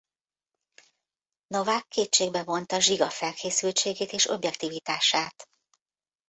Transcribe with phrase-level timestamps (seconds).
[1.47, 5.49] Novak kétségbe vonta Zsiga felkészültségét és objektivitását.